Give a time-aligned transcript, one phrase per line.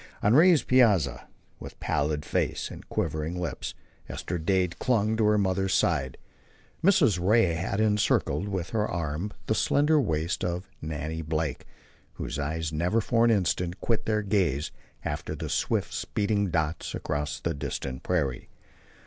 [0.23, 1.27] On the Rays' piazza,
[1.59, 3.75] with pallid face and quivering lips,
[4.09, 6.17] Esther Dade clung to her mother's side.
[6.83, 7.19] Mrs.
[7.23, 11.67] Ray had encircled with her arm the slender waist of Nannie Blake,
[12.13, 14.71] whose eyes never for an instant quit their gaze
[15.05, 18.49] after the swift speeding dots across the distant prairie.